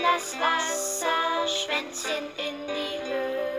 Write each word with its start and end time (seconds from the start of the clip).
das 0.00 0.36
Wasser, 0.40 1.46
Schwänzchen 1.46 2.24
in 2.38 2.54
die 2.66 2.96
Höhe. 3.04 3.52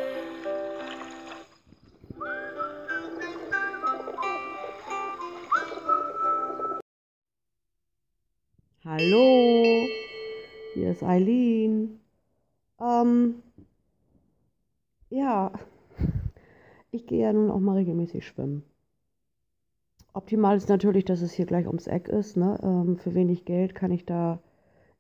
Hallo, 8.86 9.88
hier 10.74 10.92
ist 10.92 11.04
Eileen. 11.04 12.00
Ähm, 12.80 13.44
ja, 15.10 15.52
ich 16.92 17.06
gehe 17.08 17.24
ja 17.24 17.34
nun 17.34 17.52
auch 17.52 17.60
mal 17.60 17.78
regelmäßig 17.78 18.26
schwimmen. 18.26 18.64
Optimal 20.14 20.58
ist 20.58 20.70
natürlich, 20.70 21.06
dass 21.06 21.22
es 21.22 21.32
hier 21.34 21.46
gleich 21.46 21.68
ums 21.68 21.88
Eck 21.88 22.08
ist. 22.08 22.38
Ne? 22.38 22.60
Ähm, 22.62 22.98
für 22.98 23.16
wenig 23.16 23.46
Geld 23.46 23.74
kann 23.74 23.92
ich 23.92 24.06
da 24.06 24.40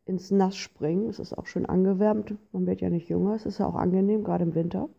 ins 0.05 0.31
Nass 0.31 0.55
springen. 0.57 1.09
Es 1.09 1.19
ist 1.19 1.37
auch 1.37 1.45
schön 1.47 1.65
angewärmt. 1.65 2.35
Man 2.51 2.65
wird 2.67 2.81
ja 2.81 2.89
nicht 2.89 3.09
jünger. 3.09 3.35
Es 3.35 3.45
ist 3.45 3.59
ja 3.59 3.67
auch 3.67 3.75
angenehm, 3.75 4.23
gerade 4.23 4.43
im 4.43 4.55
Winter. 4.55 4.89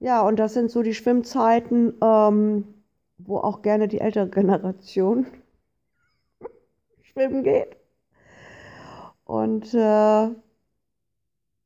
Ja, 0.00 0.22
und 0.22 0.38
das 0.38 0.54
sind 0.54 0.70
so 0.70 0.82
die 0.82 0.94
Schwimmzeiten, 0.94 1.94
ähm, 2.02 2.64
wo 3.18 3.38
auch 3.38 3.62
gerne 3.62 3.88
die 3.88 4.00
ältere 4.00 4.28
Generation 4.28 5.26
schwimmen 7.02 7.42
geht. 7.44 7.76
Und 9.24 9.72
äh, 9.74 10.26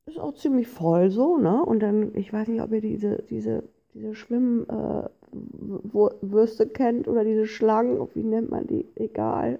ist 0.05 0.19
auch 0.19 0.33
ziemlich 0.35 0.67
voll 0.67 1.09
so, 1.11 1.37
ne? 1.37 1.63
Und 1.63 1.79
dann, 1.81 2.15
ich 2.15 2.31
weiß 2.31 2.47
nicht, 2.47 2.61
ob 2.61 2.71
ihr 2.71 2.81
diese, 2.81 3.23
diese, 3.29 3.63
diese 3.93 4.15
Schwimmwürste 4.15 5.03
äh, 6.63 6.67
kennt 6.67 7.07
oder 7.07 7.23
diese 7.23 7.45
Schlangen, 7.47 8.07
wie 8.13 8.23
nennt 8.23 8.49
man 8.49 8.67
die? 8.67 8.85
Egal. 8.95 9.59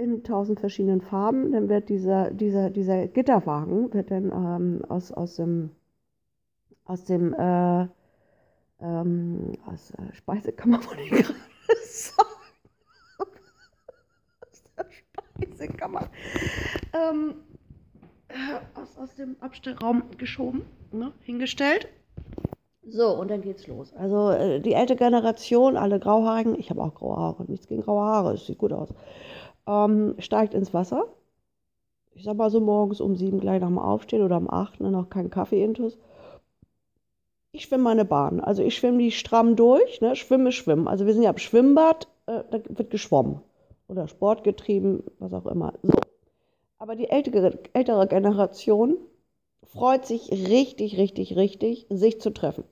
In 0.00 0.22
tausend 0.22 0.60
verschiedenen 0.60 1.00
Farben. 1.00 1.50
Dann 1.50 1.68
wird 1.68 1.88
dieser, 1.88 2.30
dieser, 2.30 2.70
dieser 2.70 3.08
Gitterwagen 3.08 3.92
wird 3.92 4.12
dann 4.12 4.30
ähm, 4.32 4.84
aus, 4.88 5.10
aus 5.10 5.34
dem, 5.36 5.70
aus 6.84 7.04
dem 7.04 7.34
äh, 7.34 7.88
ähm, 8.80 9.52
aus 9.66 9.92
der 9.98 10.14
Speisekammer 10.14 10.80
von 10.80 10.96
den 10.96 11.12
aus 14.40 14.62
der 14.76 14.86
Speisekammer 14.88 16.08
ähm, 16.94 17.34
aus, 18.74 18.96
aus 18.98 19.14
dem 19.16 19.36
Abstellraum 19.40 20.04
geschoben, 20.16 20.62
ne, 20.92 21.12
hingestellt. 21.22 21.88
So, 22.90 23.20
und 23.20 23.30
dann 23.30 23.42
geht's 23.42 23.66
los. 23.66 23.92
Also 23.94 24.30
äh, 24.30 24.60
die 24.60 24.72
ältere 24.72 24.96
Generation, 24.96 25.76
alle 25.76 25.98
Grauhaarigen, 25.98 26.58
ich 26.58 26.70
habe 26.70 26.82
auch 26.82 26.94
graue 26.94 27.16
Haare, 27.16 27.44
nichts 27.46 27.66
gegen 27.66 27.82
graue 27.82 28.02
Haare, 28.02 28.34
es 28.34 28.46
sieht 28.46 28.58
gut 28.58 28.72
aus, 28.72 28.94
ähm, 29.68 30.14
steigt 30.18 30.54
ins 30.54 30.72
Wasser. 30.72 31.04
Ich 32.14 32.24
sag 32.24 32.36
mal 32.36 32.50
so 32.50 32.60
morgens 32.60 33.00
um 33.00 33.14
sieben 33.14 33.38
gleich 33.38 33.60
nach 33.60 33.68
dem 33.68 33.78
Aufstehen 33.78 34.22
oder 34.22 34.38
um 34.38 34.50
acht, 34.50 34.80
ne, 34.80 34.90
noch 34.90 35.10
kein 35.10 35.30
Kaffee-Intus. 35.30 35.98
Ich 37.52 37.64
schwimme 37.64 37.84
meine 37.84 38.04
Bahn. 38.04 38.40
Also 38.40 38.62
ich 38.62 38.76
schwimme 38.76 38.98
die 38.98 39.12
stramm 39.12 39.54
durch, 39.54 40.00
ne, 40.00 40.16
schwimme, 40.16 40.50
schwimmen. 40.50 40.88
Also 40.88 41.06
wir 41.06 41.12
sind 41.12 41.22
ja 41.22 41.30
am 41.30 41.38
Schwimmbad, 41.38 42.08
äh, 42.26 42.42
da 42.50 42.60
wird 42.68 42.90
geschwommen. 42.90 43.40
Oder 43.86 44.08
Sport 44.08 44.42
getrieben, 44.42 45.04
was 45.18 45.32
auch 45.32 45.46
immer. 45.46 45.74
So. 45.82 45.92
Aber 46.78 46.96
die 46.96 47.08
ältere, 47.08 47.58
ältere 47.72 48.06
Generation 48.06 48.96
freut 49.64 50.06
sich 50.06 50.30
richtig, 50.30 50.98
richtig, 50.98 51.36
richtig, 51.36 51.86
sich 51.90 52.20
zu 52.20 52.30
treffen. 52.30 52.64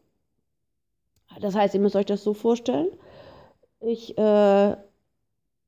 Das 1.40 1.54
heißt, 1.54 1.74
ihr 1.74 1.80
müsst 1.80 1.96
euch 1.96 2.06
das 2.06 2.22
so 2.24 2.34
vorstellen. 2.34 2.88
Ich 3.80 4.16
äh, 4.16 4.76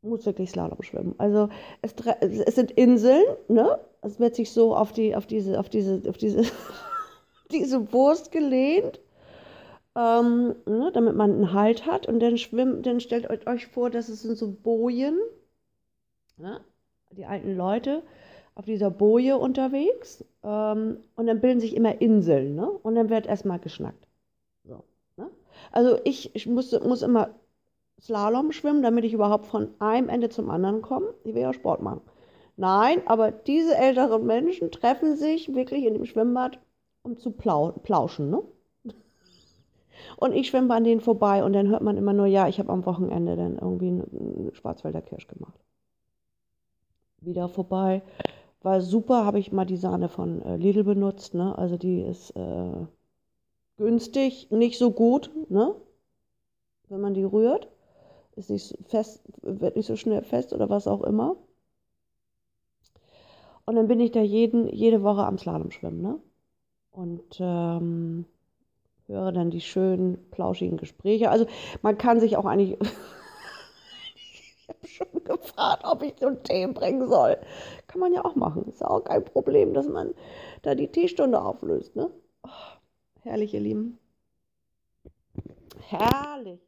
muss 0.02 0.26
wirklich 0.26 0.50
Slalom 0.50 0.82
schwimmen. 0.82 1.14
Also 1.18 1.48
es, 1.82 1.94
es, 2.20 2.54
sind 2.54 2.70
Inseln, 2.72 3.24
ne? 3.48 3.78
Es 4.02 4.20
wird 4.20 4.36
sich 4.36 4.52
so 4.52 4.76
auf 4.76 4.92
die, 4.92 5.16
auf 5.16 5.26
diese, 5.26 5.58
auf 5.58 5.68
diese, 5.68 6.02
auf 6.08 6.16
diese, 6.16 6.42
diese 7.50 7.92
Wurst 7.92 8.30
gelehnt, 8.30 9.00
ähm, 9.96 10.54
ne? 10.66 10.90
damit 10.92 11.16
man 11.16 11.32
einen 11.32 11.52
Halt 11.52 11.86
hat. 11.86 12.06
Und 12.06 12.20
dann 12.20 12.38
schwimmt, 12.38 12.86
dann 12.86 13.00
stellt 13.00 13.28
euch 13.46 13.66
vor, 13.66 13.90
dass 13.90 14.08
es 14.08 14.22
sind 14.22 14.38
so 14.38 14.50
Bojen, 14.50 15.18
ne? 16.36 16.60
die 17.10 17.26
alten 17.26 17.56
Leute 17.56 18.02
auf 18.54 18.64
dieser 18.64 18.90
Boje 18.90 19.38
unterwegs 19.38 20.24
ähm, 20.42 20.98
und 21.16 21.26
dann 21.26 21.40
bilden 21.40 21.60
sich 21.60 21.74
immer 21.76 22.00
Inseln 22.00 22.54
ne? 22.54 22.68
und 22.68 22.94
dann 22.94 23.08
wird 23.08 23.26
erstmal 23.26 23.58
geschnackt. 23.58 24.06
So, 24.64 24.84
ne? 25.16 25.28
Also 25.72 25.98
ich, 26.04 26.34
ich 26.34 26.46
muss, 26.46 26.72
muss 26.80 27.02
immer 27.02 27.30
Slalom 28.00 28.52
schwimmen, 28.52 28.82
damit 28.82 29.04
ich 29.04 29.12
überhaupt 29.12 29.46
von 29.46 29.68
einem 29.80 30.08
Ende 30.08 30.28
zum 30.28 30.50
anderen 30.50 30.82
komme. 30.82 31.14
Ich 31.24 31.34
will 31.34 31.42
ja 31.42 31.52
Sport 31.52 31.82
machen. 31.82 32.00
Nein, 32.56 33.02
aber 33.06 33.30
diese 33.30 33.76
älteren 33.76 34.26
Menschen 34.26 34.70
treffen 34.70 35.16
sich 35.16 35.54
wirklich 35.54 35.84
in 35.84 35.94
dem 35.94 36.06
Schwimmbad, 36.06 36.58
um 37.02 37.16
zu 37.16 37.30
plau 37.30 37.70
plauschen. 37.70 38.30
Ne? 38.30 38.42
Und 40.16 40.32
ich 40.32 40.48
schwimme 40.48 40.74
an 40.74 40.84
denen 40.84 41.00
vorbei 41.00 41.44
und 41.44 41.52
dann 41.52 41.68
hört 41.68 41.82
man 41.82 41.96
immer 41.96 42.12
nur, 42.12 42.26
ja, 42.26 42.48
ich 42.48 42.58
habe 42.58 42.72
am 42.72 42.84
Wochenende 42.86 43.36
dann 43.36 43.58
irgendwie 43.58 43.88
einen 43.88 44.50
Schwarzwälder 44.54 45.02
Kirsch 45.02 45.28
gemacht. 45.28 45.58
Wieder 47.20 47.48
vorbei. 47.48 48.02
War 48.62 48.80
super, 48.80 49.24
habe 49.24 49.38
ich 49.38 49.52
mal 49.52 49.64
die 49.64 49.76
Sahne 49.76 50.08
von 50.08 50.42
äh, 50.42 50.56
Lidl 50.56 50.82
benutzt. 50.82 51.34
Ne? 51.34 51.56
Also 51.56 51.76
die 51.76 52.02
ist 52.02 52.30
äh, 52.30 52.86
günstig, 53.76 54.50
nicht 54.50 54.78
so 54.78 54.90
gut, 54.90 55.30
ne? 55.48 55.74
wenn 56.88 57.00
man 57.00 57.14
die 57.14 57.24
rührt. 57.24 57.68
Ist 58.38 58.50
nicht 58.50 58.78
fest, 58.86 59.22
wird 59.42 59.76
nicht 59.76 59.86
so 59.86 59.96
schnell 59.96 60.22
fest 60.22 60.52
oder 60.52 60.70
was 60.70 60.86
auch 60.86 61.02
immer. 61.02 61.36
Und 63.66 63.74
dann 63.74 63.88
bin 63.88 64.00
ich 64.00 64.12
da 64.12 64.20
jeden, 64.20 64.68
jede 64.68 65.02
Woche 65.02 65.24
am 65.24 65.38
Slalom 65.38 65.70
schwimmen. 65.70 66.00
Ne? 66.00 66.20
Und 66.92 67.38
ähm, 67.40 68.24
höre 69.06 69.32
dann 69.32 69.50
die 69.50 69.60
schönen, 69.60 70.30
plauschigen 70.30 70.76
Gespräche. 70.76 71.30
Also 71.30 71.46
man 71.82 71.98
kann 71.98 72.20
sich 72.20 72.36
auch 72.36 72.44
eigentlich 72.44 72.78
habe 74.68 74.86
schon 74.86 75.24
gefragt, 75.24 75.82
ob 75.84 76.02
ich 76.02 76.14
so 76.20 76.28
einen 76.28 76.42
Tee 76.42 76.66
bringen 76.66 77.08
soll. 77.08 77.36
Kann 77.86 78.00
man 78.00 78.12
ja 78.12 78.24
auch 78.24 78.36
machen. 78.36 78.66
Ist 78.68 78.80
ja 78.80 78.88
auch 78.88 79.02
kein 79.02 79.24
Problem, 79.24 79.74
dass 79.74 79.88
man 79.88 80.14
da 80.62 80.74
die 80.74 80.88
Teestunde 80.88 81.40
auflöst. 81.40 81.96
Ne? 81.96 82.10
Oh, 82.44 82.48
herrlich, 83.22 83.54
ihr 83.54 83.60
Lieben. 83.60 83.98
Herrlich. 85.80 86.60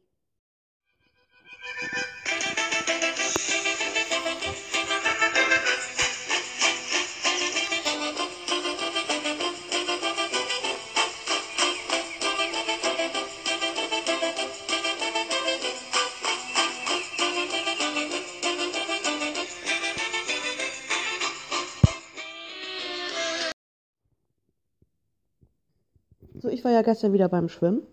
So, 26.41 26.49
ich 26.49 26.63
war 26.63 26.71
ja 26.71 26.81
gestern 26.81 27.13
wieder 27.13 27.29
beim 27.29 27.49
Schwimmen. 27.49 27.83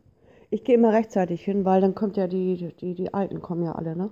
Ich 0.48 0.64
gehe 0.64 0.74
immer 0.76 0.94
rechtzeitig 0.94 1.44
hin, 1.44 1.66
weil 1.66 1.82
dann 1.82 1.94
kommt 1.94 2.16
ja 2.16 2.26
die, 2.26 2.72
die, 2.80 2.94
die 2.94 3.12
Alten 3.12 3.42
kommen 3.42 3.62
ja 3.62 3.72
alle, 3.72 3.94
ne? 3.94 4.10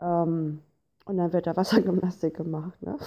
Ähm, 0.00 0.60
und 1.04 1.16
dann 1.16 1.32
wird 1.32 1.46
da 1.46 1.56
Wassergymnastik 1.56 2.36
gemacht, 2.36 2.80
ne? 2.82 2.98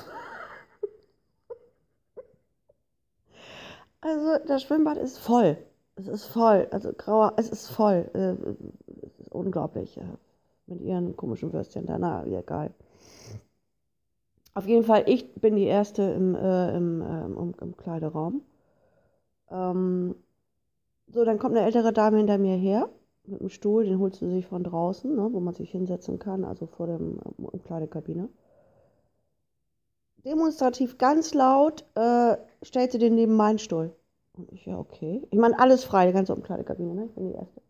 Also 4.02 4.44
das 4.48 4.64
Schwimmbad 4.64 4.98
ist 4.98 5.20
voll. 5.20 5.58
Es 5.96 6.08
ist 6.08 6.26
voll. 6.26 6.68
Also 6.72 6.92
grauer, 6.94 7.34
es 7.38 7.50
ist 7.50 7.70
voll. 7.70 8.10
Äh, 8.14 8.36
es 9.06 9.20
ist 9.20 9.32
unglaublich. 9.32 9.98
Äh, 9.98 10.04
mit 10.68 10.82
ihren 10.82 11.16
komischen 11.16 11.54
Würstchen 11.54 11.86
da. 11.86 11.98
Na, 12.00 12.26
egal. 12.26 12.72
Auf 14.54 14.66
jeden 14.68 14.84
Fall, 14.84 15.04
ich 15.08 15.34
bin 15.36 15.56
die 15.56 15.66
Erste 15.66 16.02
im, 16.04 16.36
äh, 16.36 16.76
im, 16.76 17.02
äh, 17.02 17.26
im, 17.26 17.54
im 17.62 17.78
Kleideraum. 17.78 18.42
Ähm, 19.50 20.16
so, 21.08 21.26
dann 21.26 21.40
kommt 21.40 21.56
eine 21.56 21.66
ältere 21.66 21.94
Dame 21.94 22.18
hinter 22.18 22.38
mir 22.38 22.56
her 22.56 22.90
mit 23.26 23.40
dem 23.40 23.50
Stuhl, 23.50 23.86
den 23.86 24.00
holst 24.00 24.22
du 24.22 24.30
sich 24.30 24.48
von 24.48 24.64
draußen, 24.64 25.16
ne, 25.16 25.30
wo 25.32 25.40
man 25.40 25.54
sich 25.54 25.72
hinsetzen 25.72 26.20
kann, 26.20 26.44
also 26.44 26.66
vor 26.66 26.88
der 26.88 27.00
Umkleidekabine. 27.00 28.30
Demonstrativ 30.26 30.98
ganz 30.98 31.34
laut 31.34 31.86
äh, 31.96 32.38
stellt 32.62 32.92
sie 32.92 33.00
den 33.00 33.16
neben 33.16 33.36
meinen 33.36 33.60
Stuhl. 33.60 33.96
Und 34.34 34.52
ich, 34.52 34.66
ja, 34.66 34.78
okay. 34.78 35.28
Ich 35.32 35.40
meine, 35.40 35.58
alles 35.60 35.84
frei, 35.84 36.08
die 36.08 36.14
ganze 36.14 36.34
Umkleidekabine, 36.36 36.94
ne? 36.94 37.06
Ich 37.06 37.16
bin 37.16 37.28
die 37.28 37.34
Erste. 37.34 37.62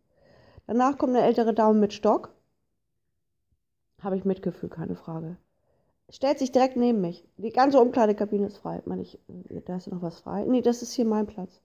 Danach 0.67 0.97
kommt 0.97 1.15
eine 1.15 1.25
ältere 1.25 1.53
Dame 1.53 1.79
mit 1.79 1.93
Stock. 1.93 2.33
Habe 4.01 4.17
ich 4.17 4.25
Mitgefühl, 4.25 4.69
keine 4.69 4.95
Frage. 4.95 5.37
Stellt 6.09 6.39
sich 6.39 6.51
direkt 6.51 6.75
neben 6.75 6.99
mich. 7.01 7.25
Die 7.37 7.51
ganze 7.51 7.79
Umkleidekabine 7.79 8.47
ist 8.47 8.57
frei. 8.57 8.81
Meine, 8.85 9.01
ich, 9.01 9.17
da 9.65 9.77
ist 9.77 9.87
noch 9.87 10.01
was 10.01 10.19
frei. 10.19 10.45
Nee, 10.45 10.61
das 10.61 10.81
ist 10.81 10.93
hier 10.93 11.05
mein 11.05 11.27
Platz. 11.27 11.61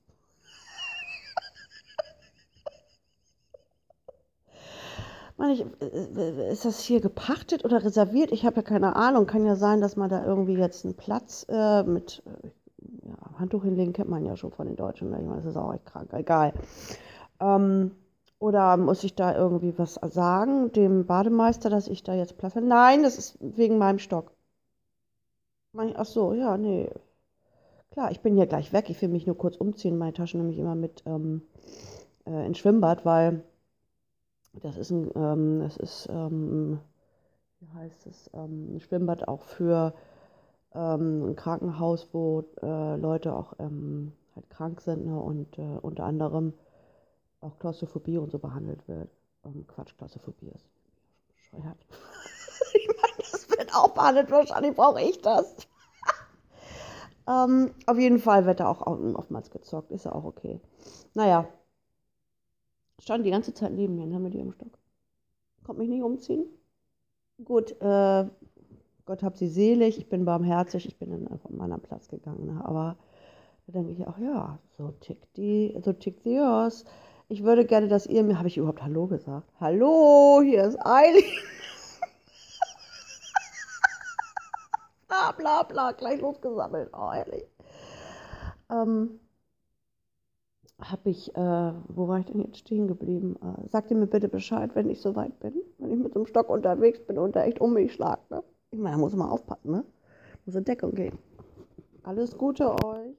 Meine 5.36 5.52
ich, 5.52 5.64
äh, 5.80 6.52
ist 6.52 6.64
das 6.64 6.80
hier 6.80 7.00
gepachtet 7.00 7.64
oder 7.64 7.84
reserviert? 7.84 8.32
Ich 8.32 8.44
habe 8.44 8.56
ja 8.56 8.62
keine 8.62 8.96
Ahnung. 8.96 9.26
Kann 9.26 9.44
ja 9.44 9.56
sein, 9.56 9.80
dass 9.80 9.96
man 9.96 10.10
da 10.10 10.24
irgendwie 10.24 10.54
jetzt 10.54 10.84
einen 10.84 10.94
Platz 10.94 11.46
äh, 11.48 11.82
mit 11.82 12.22
äh, 12.26 12.48
ja, 13.08 13.38
Handtuch 13.38 13.64
hinlegen, 13.64 13.92
kennt 13.92 14.10
man 14.10 14.24
ja 14.24 14.36
schon 14.36 14.52
von 14.52 14.66
den 14.66 14.76
Deutschen. 14.76 15.10
Ne? 15.10 15.20
Ich 15.20 15.26
meine, 15.26 15.42
das 15.42 15.50
ist 15.50 15.56
auch 15.56 15.74
echt 15.74 15.86
krank, 15.86 16.12
egal. 16.12 16.52
Ähm, 17.40 17.92
oder 18.38 18.76
muss 18.76 19.04
ich 19.04 19.14
da 19.14 19.34
irgendwie 19.34 19.78
was 19.78 19.94
sagen, 19.94 20.72
dem 20.72 21.06
Bademeister, 21.06 21.70
dass 21.70 21.88
ich 21.88 22.02
da 22.02 22.14
jetzt 22.14 22.36
Platz 22.36 22.54
habe? 22.56 22.66
Nein, 22.66 23.02
das 23.02 23.16
ist 23.18 23.38
wegen 23.40 23.78
meinem 23.78 23.98
Stock. 23.98 24.32
Ach 25.94 26.06
so, 26.06 26.32
ja, 26.32 26.56
nee. 26.56 26.90
Klar, 27.90 28.10
ich 28.10 28.20
bin 28.20 28.34
hier 28.34 28.46
gleich 28.46 28.72
weg. 28.72 28.90
Ich 28.90 29.00
will 29.00 29.08
mich 29.08 29.26
nur 29.26 29.36
kurz 29.36 29.56
umziehen. 29.56 29.98
Meine 29.98 30.12
Tasche 30.12 30.38
nämlich 30.38 30.58
immer 30.58 30.74
mit 30.74 31.02
ähm, 31.06 31.42
äh, 32.26 32.46
ins 32.46 32.58
Schwimmbad, 32.58 33.04
weil 33.04 33.42
das 34.62 34.76
ist 34.76 34.90
ein, 34.90 35.10
ähm, 35.14 35.60
das 35.60 35.76
ist, 35.76 36.08
ähm, 36.10 36.80
wie 37.60 37.68
heißt 37.72 38.06
es, 38.06 38.30
ähm, 38.34 38.76
ein 38.76 38.80
Schwimmbad 38.80 39.28
auch 39.28 39.42
für 39.42 39.94
ähm, 40.74 41.30
ein 41.30 41.36
Krankenhaus, 41.36 42.08
wo 42.12 42.44
äh, 42.62 42.96
Leute 42.96 43.34
auch 43.34 43.54
ähm, 43.58 44.12
halt 44.34 44.50
krank 44.50 44.80
sind 44.80 45.06
ne, 45.06 45.18
und 45.18 45.58
äh, 45.58 45.78
unter 45.82 46.04
anderem 46.04 46.52
auch 47.40 47.58
Klaustrophobie 47.58 48.18
und 48.18 48.30
so 48.30 48.38
behandelt 48.38 48.86
wird. 48.88 49.08
Quatsch, 49.68 49.96
Klaustrophobie 49.96 50.48
ist 50.48 50.66
bescheuert. 51.28 51.78
ich 52.74 52.88
meine, 52.88 53.30
das 53.30 53.48
wird 53.48 53.74
auch 53.74 53.90
behandelt, 53.90 54.30
wahrscheinlich 54.30 54.74
brauche 54.74 55.00
ich 55.00 55.20
das. 55.20 55.56
auf 57.26 57.98
jeden 57.98 58.18
Fall 58.18 58.44
wird 58.46 58.60
da 58.60 58.68
auch 58.68 58.86
oftmals 58.86 59.50
gezockt, 59.50 59.92
ist 59.92 60.04
ja 60.04 60.12
auch 60.12 60.24
okay. 60.24 60.60
Naja, 61.14 61.46
stand 63.06 63.24
die 63.24 63.30
ganze 63.30 63.54
Zeit 63.54 63.72
neben 63.72 63.94
mir, 63.94 64.02
dann 64.02 64.14
haben 64.14 64.28
die 64.32 64.40
im 64.40 64.50
Stock. 64.50 64.76
Kommt 65.62 65.78
mich 65.78 65.88
nicht 65.88 66.02
umziehen. 66.02 66.44
Gut, 67.44 67.70
äh, 67.80 68.24
Gott 69.04 69.22
hab 69.22 69.36
sie 69.36 69.46
selig, 69.46 69.96
ich 69.96 70.08
bin 70.08 70.24
barmherzig, 70.24 70.86
ich 70.86 70.98
bin 70.98 71.10
dann 71.10 71.38
von 71.38 71.56
meinem 71.56 71.80
Platz 71.80 72.08
gegangen. 72.08 72.60
Aber 72.64 72.96
da 73.66 73.74
denke 73.74 73.92
ich 73.92 74.04
auch, 74.08 74.18
ja, 74.18 74.58
so 74.76 74.90
tickt 75.00 75.36
die, 75.36 75.78
so 75.84 75.92
tickt 75.92 76.24
die 76.24 76.38
Earth. 76.38 76.84
Ich 77.28 77.44
würde 77.44 77.64
gerne, 77.64 77.86
dass 77.86 78.08
ihr 78.08 78.24
mir, 78.24 78.38
habe 78.38 78.48
ich 78.48 78.56
überhaupt 78.56 78.82
Hallo 78.82 79.06
gesagt? 79.06 79.52
Hallo, 79.60 80.42
hier 80.42 80.64
ist 80.64 80.84
Eileen. 80.84 81.22
bla 85.08 85.30
bla 85.30 85.62
bla, 85.62 85.92
gleich 85.92 86.20
losgesammelt. 86.20 86.90
Oh, 86.92 87.12
ehrlich. 87.12 87.44
Ähm, 88.68 89.20
habe 90.80 91.08
ich, 91.08 91.34
äh, 91.34 91.72
wo 91.88 92.06
war 92.08 92.18
ich 92.18 92.26
denn 92.26 92.40
jetzt 92.40 92.58
stehen 92.58 92.86
geblieben? 92.86 93.36
Äh, 93.42 93.68
sagt 93.68 93.90
ihr 93.90 93.96
mir 93.96 94.06
bitte 94.06 94.28
Bescheid, 94.28 94.74
wenn 94.74 94.90
ich 94.90 95.00
soweit 95.00 95.38
bin, 95.40 95.54
wenn 95.78 95.90
ich 95.90 95.98
mit 95.98 96.12
so 96.12 96.20
einem 96.20 96.26
Stock 96.26 96.50
unterwegs 96.50 97.00
bin 97.00 97.18
und 97.18 97.34
der 97.34 97.46
echt 97.46 97.60
um 97.60 97.72
mich 97.72 97.94
schlagt. 97.94 98.30
Ne? 98.30 98.42
Ich 98.70 98.78
meine, 98.78 98.96
da 98.96 99.00
muss 99.00 99.14
man 99.14 99.30
aufpassen, 99.30 99.70
ne? 99.70 99.84
Muss 100.44 100.54
in 100.54 100.64
Deckung 100.64 100.94
gehen. 100.94 101.18
Alles 102.02 102.36
Gute 102.36 102.72
euch. 102.84 103.16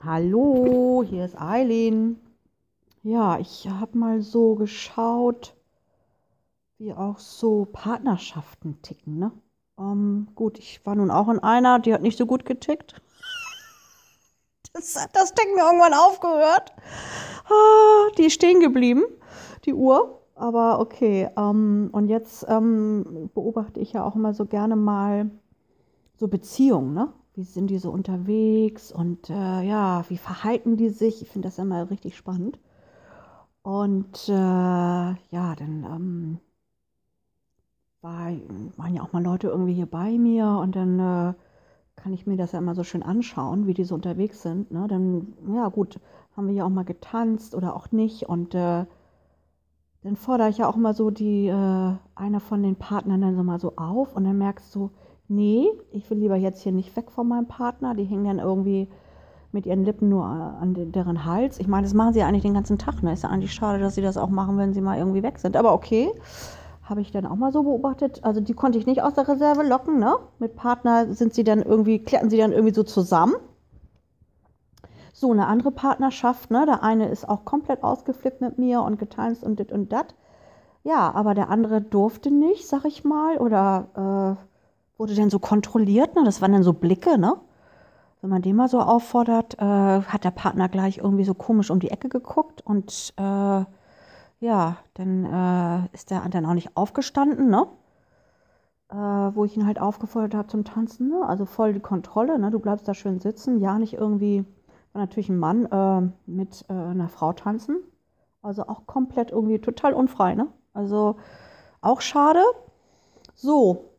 Hallo, 0.00 1.04
hier 1.06 1.24
ist 1.24 1.38
Eileen. 1.38 2.27
Ja, 3.02 3.40
ich 3.40 3.68
habe 3.68 3.98
mal 3.98 4.22
so 4.22 4.54
geschaut, 4.54 5.56
wie 6.78 6.92
auch 6.92 7.18
so 7.20 7.66
Partnerschaften 7.66 8.82
ticken, 8.82 9.18
ne? 9.18 9.30
Ähm, 9.78 10.28
gut, 10.34 10.58
ich 10.58 10.84
war 10.84 10.94
nun 10.96 11.10
auch 11.12 11.28
in 11.28 11.38
einer, 11.38 11.78
die 11.78 11.94
hat 11.94 12.02
nicht 12.02 12.18
so 12.18 12.26
gut 12.26 12.44
getickt. 12.44 13.00
Das, 14.72 14.94
das 15.12 15.34
Ding 15.34 15.54
mir 15.54 15.62
irgendwann 15.62 15.94
aufgehört. 15.94 16.72
Ah, 17.48 18.08
die 18.18 18.24
ist 18.26 18.34
stehen 18.34 18.60
geblieben, 18.60 19.04
die 19.64 19.74
Uhr. 19.74 20.22
Aber 20.34 20.80
okay. 20.80 21.28
Ähm, 21.36 21.88
und 21.92 22.08
jetzt 22.08 22.46
ähm, 22.48 23.30
beobachte 23.34 23.80
ich 23.80 23.92
ja 23.94 24.04
auch 24.04 24.14
immer 24.14 24.34
so 24.34 24.46
gerne 24.46 24.76
mal 24.76 25.30
so 26.18 26.28
Beziehungen, 26.28 26.94
ne? 26.94 27.12
Wie 27.34 27.44
sind 27.44 27.68
die 27.68 27.78
so 27.78 27.90
unterwegs 27.90 28.92
und 28.92 29.30
äh, 29.30 29.62
ja, 29.62 30.04
wie 30.08 30.18
verhalten 30.18 30.76
die 30.76 30.90
sich? 30.90 31.22
Ich 31.22 31.30
finde 31.30 31.48
das 31.48 31.58
immer 31.58 31.90
richtig 31.90 32.16
spannend. 32.16 32.58
Und 33.68 34.30
äh, 34.30 34.32
ja, 34.32 35.54
dann 35.54 35.84
ähm, 35.84 36.38
war, 38.00 38.30
waren 38.78 38.94
ja 38.94 39.02
auch 39.02 39.12
mal 39.12 39.22
Leute 39.22 39.48
irgendwie 39.48 39.74
hier 39.74 39.84
bei 39.84 40.16
mir 40.16 40.58
und 40.62 40.74
dann 40.74 40.98
äh, 40.98 41.34
kann 41.94 42.14
ich 42.14 42.26
mir 42.26 42.38
das 42.38 42.52
ja 42.52 42.60
immer 42.60 42.74
so 42.74 42.82
schön 42.82 43.02
anschauen, 43.02 43.66
wie 43.66 43.74
die 43.74 43.84
so 43.84 43.94
unterwegs 43.94 44.40
sind. 44.40 44.70
Ne? 44.70 44.86
Dann, 44.88 45.34
ja 45.54 45.68
gut, 45.68 46.00
haben 46.34 46.46
wir 46.46 46.54
ja 46.54 46.64
auch 46.64 46.70
mal 46.70 46.86
getanzt 46.86 47.54
oder 47.54 47.76
auch 47.76 47.92
nicht. 47.92 48.22
Und 48.22 48.54
äh, 48.54 48.86
dann 50.02 50.16
fordere 50.16 50.48
ich 50.48 50.56
ja 50.56 50.66
auch 50.66 50.76
mal 50.76 50.94
so 50.94 51.10
die, 51.10 51.48
äh, 51.48 51.92
einer 52.14 52.40
von 52.40 52.62
den 52.62 52.76
Partnern 52.76 53.20
dann 53.20 53.36
so 53.36 53.42
mal 53.42 53.60
so 53.60 53.74
auf 53.76 54.16
und 54.16 54.24
dann 54.24 54.38
merkst 54.38 54.74
du, 54.74 54.92
nee, 55.28 55.68
ich 55.90 56.08
will 56.08 56.16
lieber 56.16 56.36
jetzt 56.36 56.62
hier 56.62 56.72
nicht 56.72 56.96
weg 56.96 57.10
von 57.10 57.28
meinem 57.28 57.48
Partner. 57.48 57.94
Die 57.94 58.04
hängen 58.04 58.24
dann 58.24 58.38
irgendwie 58.38 58.88
mit 59.52 59.66
ihren 59.66 59.84
Lippen 59.84 60.08
nur 60.08 60.24
äh, 60.24 60.62
an 60.62 60.92
deren 60.92 61.24
Hals. 61.24 61.58
Ich 61.58 61.68
meine, 61.68 61.84
das 61.84 61.94
machen 61.94 62.12
sie 62.12 62.20
ja 62.20 62.26
eigentlich 62.26 62.42
den 62.42 62.54
ganzen 62.54 62.78
Tag. 62.78 63.02
Ne? 63.02 63.12
Ist 63.12 63.22
ja 63.22 63.30
eigentlich 63.30 63.54
schade, 63.54 63.78
dass 63.78 63.94
sie 63.94 64.02
das 64.02 64.16
auch 64.16 64.28
machen, 64.28 64.58
wenn 64.58 64.74
sie 64.74 64.80
mal 64.80 64.98
irgendwie 64.98 65.22
weg 65.22 65.38
sind. 65.38 65.56
Aber 65.56 65.72
okay, 65.72 66.10
habe 66.82 67.00
ich 67.00 67.10
dann 67.10 67.26
auch 67.26 67.36
mal 67.36 67.52
so 67.52 67.62
beobachtet. 67.62 68.24
Also 68.24 68.40
die 68.40 68.54
konnte 68.54 68.78
ich 68.78 68.86
nicht 68.86 69.02
aus 69.02 69.14
der 69.14 69.28
Reserve 69.28 69.62
locken. 69.62 69.98
Ne? 69.98 70.16
Mit 70.38 70.56
Partner 70.56 71.12
sind 71.12 71.34
sie 71.34 71.44
dann 71.44 71.62
irgendwie, 71.62 71.98
klärten 71.98 72.30
sie 72.30 72.38
dann 72.38 72.52
irgendwie 72.52 72.74
so 72.74 72.82
zusammen. 72.82 73.34
So 75.12 75.32
eine 75.32 75.46
andere 75.46 75.72
Partnerschaft, 75.72 76.52
ne? 76.52 76.64
Der 76.64 76.84
eine 76.84 77.08
ist 77.08 77.28
auch 77.28 77.44
komplett 77.44 77.82
ausgeflippt 77.82 78.40
mit 78.40 78.56
mir 78.56 78.82
und 78.82 79.00
getanzt 79.00 79.42
und 79.42 79.58
dit 79.58 79.72
und 79.72 79.92
dat. 79.92 80.14
Ja, 80.84 81.12
aber 81.12 81.34
der 81.34 81.50
andere 81.50 81.80
durfte 81.80 82.30
nicht, 82.30 82.68
sag 82.68 82.84
ich 82.84 83.02
mal, 83.02 83.36
oder 83.38 84.38
äh, 84.38 84.98
wurde 84.98 85.16
dann 85.16 85.28
so 85.28 85.40
kontrolliert, 85.40 86.14
ne? 86.14 86.22
Das 86.24 86.40
waren 86.40 86.52
dann 86.52 86.62
so 86.62 86.72
Blicke, 86.72 87.18
ne? 87.18 87.34
Wenn 88.20 88.30
man 88.30 88.42
den 88.42 88.56
mal 88.56 88.68
so 88.68 88.80
auffordert, 88.80 89.54
äh, 89.58 90.02
hat 90.02 90.24
der 90.24 90.30
Partner 90.30 90.68
gleich 90.68 90.98
irgendwie 90.98 91.24
so 91.24 91.34
komisch 91.34 91.70
um 91.70 91.80
die 91.80 91.90
Ecke 91.90 92.08
geguckt 92.08 92.62
und 92.62 93.14
äh, 93.16 93.64
ja, 94.40 94.76
dann 94.94 95.24
äh, 95.24 95.94
ist 95.94 96.10
der 96.10 96.20
dann 96.28 96.46
auch 96.46 96.54
nicht 96.54 96.76
aufgestanden, 96.76 97.50
ne? 97.50 97.66
Äh, 98.90 98.96
wo 98.96 99.44
ich 99.44 99.56
ihn 99.56 99.66
halt 99.66 99.80
aufgefordert 99.80 100.34
habe 100.34 100.48
zum 100.48 100.64
Tanzen, 100.64 101.08
ne? 101.08 101.26
Also 101.26 101.44
voll 101.44 101.72
die 101.72 101.80
Kontrolle, 101.80 102.38
ne? 102.38 102.50
Du 102.50 102.58
bleibst 102.58 102.88
da 102.88 102.94
schön 102.94 103.20
sitzen, 103.20 103.60
ja, 103.60 103.78
nicht 103.78 103.94
irgendwie, 103.94 104.44
war 104.92 105.02
natürlich 105.02 105.28
ein 105.28 105.38
Mann 105.38 105.66
äh, 105.66 106.30
mit 106.30 106.64
äh, 106.68 106.72
einer 106.72 107.08
Frau 107.08 107.32
tanzen. 107.32 107.78
Also 108.42 108.66
auch 108.68 108.86
komplett 108.86 109.32
irgendwie 109.32 109.58
total 109.58 109.92
unfrei, 109.92 110.34
ne? 110.34 110.48
Also 110.72 111.16
auch 111.80 112.00
schade. 112.00 112.42
So, 113.34 113.90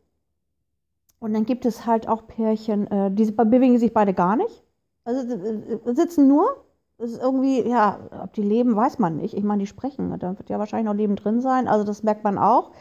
und 1.20 1.34
dann 1.34 1.46
gibt 1.46 1.66
es 1.66 1.86
halt 1.86 2.08
auch 2.08 2.28
Pärchen, 2.28 2.88
äh, 2.88 3.12
die 3.12 3.32
bewegen 3.32 3.78
sich 3.78 3.94
beide 3.94 4.14
gar 4.14 4.36
nicht. 4.36 4.64
Also 5.04 5.34
äh, 5.36 5.96
sitzen 5.96 6.28
nur. 6.28 6.66
Das 6.98 7.12
ist 7.12 7.22
irgendwie, 7.22 7.62
ja, 7.62 8.00
ob 8.24 8.34
die 8.34 8.42
leben, 8.42 8.76
weiß 8.76 9.00
man 9.00 9.16
nicht. 9.16 9.34
Ich 9.34 9.44
meine, 9.44 9.62
die 9.62 9.68
sprechen. 9.68 10.18
Da 10.20 10.38
wird 10.38 10.50
ja 10.50 10.60
wahrscheinlich 10.60 10.86
noch 10.86 10.96
Leben 10.96 11.16
drin 11.16 11.40
sein. 11.40 11.70
Also 11.70 11.86
das 11.86 12.04
merkt 12.04 12.26
man 12.26 12.38
auch, 12.38 12.72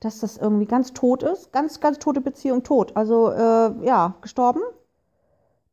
dass 0.00 0.18
das 0.18 0.36
irgendwie 0.36 0.66
ganz 0.66 0.92
tot 0.94 1.22
ist. 1.22 1.52
Ganz, 1.52 1.78
ganz 1.78 2.00
tote 2.00 2.20
Beziehung 2.20 2.64
tot. 2.64 2.96
Also 2.96 3.30
äh, 3.30 3.84
ja, 3.84 4.14
gestorben. 4.20 4.62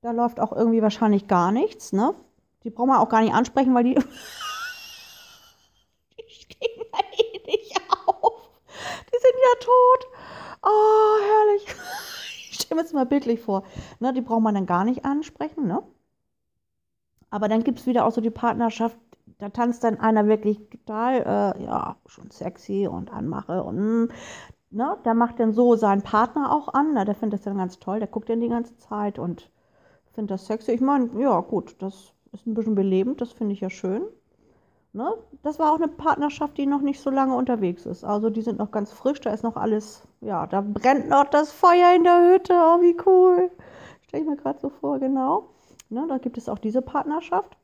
Da 0.01 0.11
läuft 0.11 0.39
auch 0.39 0.51
irgendwie 0.51 0.83
wahrscheinlich 0.83 1.27
gar 1.27 1.51
nichts. 1.51 1.93
Ne? 1.93 2.13
Die 2.63 2.69
brauchen 2.69 2.89
wir 2.89 2.99
auch 2.99 3.09
gar 3.09 3.21
nicht 3.21 3.33
ansprechen, 3.33 3.73
weil 3.73 3.85
die, 3.85 3.95
die 3.95 4.03
stehen 6.29 6.69
ja 6.77 6.99
eh 7.17 7.41
nicht 7.47 7.81
auf. 8.05 8.49
Die 9.11 9.17
sind 9.19 9.35
ja 9.41 9.59
tot. 9.61 10.07
Oh, 10.61 10.94
stelle 12.75 12.81
mir 12.81 12.83
das 12.83 12.93
mal 12.93 13.05
bildlich 13.05 13.41
vor. 13.41 13.63
Ne, 13.99 14.13
die 14.13 14.21
braucht 14.21 14.41
man 14.41 14.55
dann 14.55 14.65
gar 14.65 14.85
nicht 14.85 15.05
ansprechen, 15.05 15.67
ne? 15.67 15.83
Aber 17.29 17.47
dann 17.47 17.63
gibt 17.63 17.79
es 17.79 17.85
wieder 17.87 18.05
auch 18.05 18.11
so 18.11 18.19
die 18.21 18.29
Partnerschaft, 18.31 18.97
da 19.37 19.49
tanzt 19.49 19.83
dann 19.83 19.99
einer 19.99 20.27
wirklich 20.27 20.57
total, 20.69 21.53
äh, 21.57 21.63
ja, 21.63 21.97
schon 22.07 22.31
sexy 22.31 22.87
und 22.87 23.11
anmache 23.11 23.63
und, 23.63 24.09
ne, 24.71 24.97
der 25.05 25.13
macht 25.13 25.39
dann 25.39 25.53
so 25.53 25.75
seinen 25.75 26.01
Partner 26.03 26.51
auch 26.51 26.73
an, 26.73 26.93
ne, 26.93 27.05
der 27.05 27.15
findet 27.15 27.39
das 27.39 27.45
dann 27.45 27.57
ganz 27.57 27.79
toll, 27.79 27.99
der 27.99 28.07
guckt 28.07 28.29
dann 28.29 28.41
die 28.41 28.49
ganze 28.49 28.77
Zeit 28.77 29.19
und 29.19 29.51
findet 30.13 30.31
das 30.33 30.47
sexy. 30.47 30.73
Ich 30.73 30.81
meine, 30.81 31.09
ja, 31.21 31.39
gut, 31.41 31.75
das 31.81 32.13
ist 32.33 32.47
ein 32.47 32.53
bisschen 32.55 32.75
belebend, 32.75 33.21
das 33.21 33.31
finde 33.33 33.53
ich 33.53 33.61
ja 33.61 33.69
schön. 33.69 34.03
Ne? 34.95 35.13
Das 35.43 35.59
war 35.59 35.73
auch 35.73 35.75
eine 35.75 35.89
Partnerschaft, 35.89 36.57
die 36.57 36.65
noch 36.65 36.79
nicht 36.79 37.01
so 37.01 37.09
lange 37.09 37.35
unterwegs 37.35 37.85
ist. 37.85 38.05
Also 38.05 38.29
die 38.29 38.41
sind 38.41 38.59
noch 38.59 38.71
ganz 38.71 38.93
frisch, 38.93 39.19
da 39.19 39.31
ist 39.31 39.43
noch 39.43 39.57
alles, 39.57 40.07
ja, 40.21 40.47
da 40.47 40.61
brennt 40.61 41.09
noch 41.09 41.25
das 41.25 41.51
Feuer 41.51 41.93
in 41.93 42.05
der 42.05 42.31
Hütte. 42.31 42.53
Oh, 42.53 42.81
wie 42.81 42.95
cool. 43.05 43.51
Stelle 44.07 44.23
ich 44.23 44.29
mir 44.29 44.37
gerade 44.37 44.57
so 44.57 44.69
vor, 44.69 44.99
genau. 44.99 45.49
Ne, 45.89 46.05
da 46.07 46.17
gibt 46.17 46.37
es 46.37 46.47
auch 46.47 46.59
diese 46.59 46.81
Partnerschaft. 46.81 47.57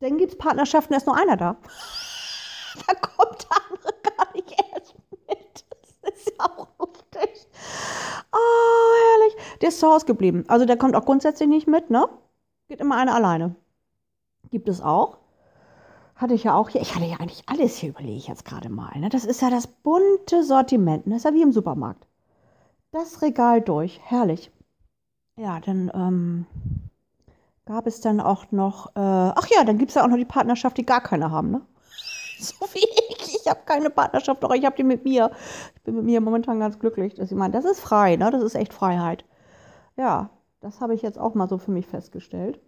Dann 0.00 0.18
gibt 0.18 0.32
es 0.32 0.38
Partnerschaften, 0.38 0.92
da 0.92 0.98
ist 0.98 1.06
nur 1.06 1.16
einer 1.16 1.38
da. 1.38 1.56
Da 2.86 2.94
kommt 2.94 3.46
der 3.48 3.56
andere 3.70 3.94
gar 4.02 4.34
nicht 4.34 4.50
erst 4.74 4.96
mit. 5.28 5.64
Das 6.02 6.12
ist 6.12 6.32
ja 6.38 6.44
auch 6.44 6.68
lustig. 6.78 7.46
Oh, 8.32 8.94
herrlich. 9.12 9.60
Der 9.62 9.68
ist 9.70 9.80
zu 9.80 9.86
Hause 9.86 10.04
geblieben. 10.04 10.44
Also 10.48 10.66
der 10.66 10.76
kommt 10.76 10.94
auch 10.94 11.06
grundsätzlich 11.06 11.48
nicht 11.48 11.68
mit, 11.68 11.88
ne? 11.88 12.06
Geht 12.68 12.80
immer 12.80 12.96
einer 12.96 13.14
alleine. 13.14 13.54
Gibt 14.50 14.68
es 14.68 14.82
auch. 14.82 15.23
Hatte 16.16 16.34
ich 16.34 16.44
ja 16.44 16.54
auch 16.54 16.68
hier. 16.68 16.80
Ich 16.80 16.94
hatte 16.94 17.06
ja 17.06 17.16
eigentlich 17.18 17.48
alles 17.48 17.76
hier, 17.76 17.90
überlege 17.90 18.16
ich 18.16 18.28
jetzt 18.28 18.44
gerade 18.44 18.68
mal. 18.68 18.98
Ne? 18.98 19.08
Das 19.08 19.24
ist 19.24 19.42
ja 19.42 19.50
das 19.50 19.66
bunte 19.66 20.44
Sortiment. 20.44 21.06
Ne? 21.06 21.14
Das 21.14 21.24
ist 21.24 21.30
ja 21.30 21.34
wie 21.34 21.42
im 21.42 21.52
Supermarkt. 21.52 22.06
Das 22.92 23.22
Regal 23.22 23.60
durch. 23.60 24.00
Herrlich. 24.04 24.52
Ja, 25.36 25.58
dann 25.58 25.90
ähm, 25.92 26.46
gab 27.64 27.86
es 27.88 28.00
dann 28.00 28.20
auch 28.20 28.52
noch. 28.52 28.94
Äh, 28.94 29.00
ach 29.00 29.48
ja, 29.48 29.64
dann 29.64 29.78
gibt 29.78 29.90
es 29.90 29.96
ja 29.96 30.04
auch 30.04 30.08
noch 30.08 30.16
die 30.16 30.24
Partnerschaft, 30.24 30.78
die 30.78 30.86
gar 30.86 31.00
keine 31.00 31.30
haben, 31.30 31.50
ne? 31.50 31.62
So 32.38 32.54
wie 32.72 32.86
ich. 33.10 33.36
Ich 33.40 33.50
habe 33.50 33.60
keine 33.64 33.90
Partnerschaft, 33.90 34.42
doch 34.42 34.52
ich 34.52 34.64
habe 34.64 34.76
die 34.76 34.84
mit 34.84 35.04
mir. 35.04 35.30
Ich 35.74 35.82
bin 35.82 35.96
mit 35.96 36.04
mir 36.04 36.20
momentan 36.20 36.60
ganz 36.60 36.78
glücklich. 36.78 37.14
Dass 37.14 37.30
ich 37.32 37.36
meine, 37.36 37.52
das 37.52 37.64
ist 37.64 37.80
frei, 37.80 38.16
ne? 38.16 38.30
Das 38.30 38.42
ist 38.42 38.54
echt 38.54 38.72
Freiheit. 38.72 39.24
Ja, 39.96 40.30
das 40.60 40.80
habe 40.80 40.94
ich 40.94 41.02
jetzt 41.02 41.18
auch 41.18 41.34
mal 41.34 41.48
so 41.48 41.58
für 41.58 41.72
mich 41.72 41.86
festgestellt. 41.86 42.60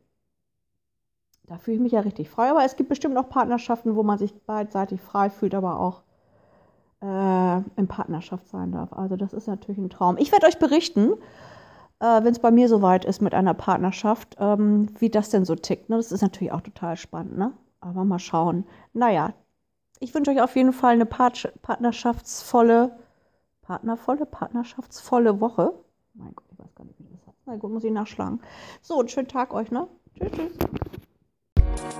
Da 1.46 1.58
fühle 1.58 1.76
ich 1.76 1.82
mich 1.82 1.92
ja 1.92 2.00
richtig 2.00 2.28
frei. 2.28 2.50
Aber 2.50 2.64
es 2.64 2.76
gibt 2.76 2.88
bestimmt 2.88 3.16
auch 3.16 3.28
Partnerschaften, 3.28 3.96
wo 3.96 4.02
man 4.02 4.18
sich 4.18 4.34
beidseitig 4.44 5.00
frei 5.00 5.30
fühlt, 5.30 5.54
aber 5.54 5.78
auch 5.78 6.02
äh, 7.02 7.56
in 7.76 7.86
Partnerschaft 7.88 8.48
sein 8.48 8.72
darf. 8.72 8.92
Also 8.92 9.16
das 9.16 9.32
ist 9.32 9.46
natürlich 9.46 9.78
ein 9.78 9.90
Traum. 9.90 10.16
Ich 10.18 10.32
werde 10.32 10.46
euch 10.46 10.58
berichten, 10.58 11.12
äh, 12.00 12.22
wenn 12.22 12.32
es 12.32 12.38
bei 12.38 12.50
mir 12.50 12.68
soweit 12.68 13.04
ist 13.04 13.22
mit 13.22 13.34
einer 13.34 13.54
Partnerschaft, 13.54 14.36
ähm, 14.38 14.88
wie 14.98 15.10
das 15.10 15.30
denn 15.30 15.44
so 15.44 15.54
tickt. 15.54 15.88
Ne? 15.88 15.96
Das 15.96 16.12
ist 16.12 16.22
natürlich 16.22 16.52
auch 16.52 16.62
total 16.62 16.96
spannend. 16.96 17.38
Ne? 17.38 17.52
Aber 17.80 18.04
mal 18.04 18.18
schauen. 18.18 18.64
Naja, 18.92 19.32
ich 20.00 20.14
wünsche 20.14 20.30
euch 20.30 20.40
auf 20.40 20.56
jeden 20.56 20.72
Fall 20.72 20.94
eine 20.94 21.06
Part 21.06 21.52
partnerschaftsvolle, 21.62 22.96
partnervolle, 23.62 24.26
partnerschaftsvolle 24.26 25.40
Woche. 25.40 25.72
Mein 26.14 26.34
Gott, 26.34 26.46
ich 26.50 26.58
weiß 26.58 26.74
gar 26.74 26.84
nicht, 26.84 26.98
wie 26.98 27.04
das 27.04 27.26
heißt. 27.26 27.38
Na 27.46 27.56
gut, 27.56 27.72
muss 27.72 27.84
ich 27.84 27.92
nachschlagen. 27.92 28.40
So, 28.82 28.98
einen 28.98 29.08
schönen 29.08 29.28
Tag 29.28 29.54
euch, 29.54 29.70
ne? 29.70 29.86
Tschüss, 30.18 30.32
tschüss. 30.32 30.52
Thank 31.76 31.94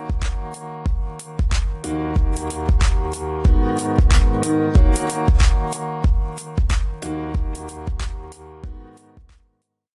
you. 8.01 8.06